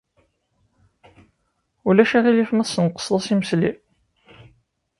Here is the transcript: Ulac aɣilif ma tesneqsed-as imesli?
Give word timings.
Ulac 1.87 2.11
aɣilif 2.17 2.51
ma 2.53 2.63
tesneqsed-as 2.67 3.27
imesli? 3.33 3.71